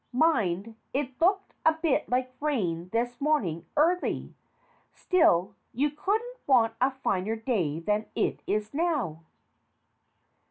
Mind, 0.13 0.73
it 0.95 1.21
looked 1.21 1.53
a 1.63 1.73
bit 1.73 2.09
like 2.09 2.33
rain 2.39 2.89
this 2.89 3.21
morning 3.21 3.67
early. 3.77 4.33
Still, 4.95 5.53
you 5.75 5.91
couldn't 5.91 6.39
want 6.47 6.73
a 6.81 6.89
finer 6.89 7.35
day 7.35 7.79
than 7.79 8.07
it 8.15 8.41
is 8.47 8.73
now. 8.73 9.21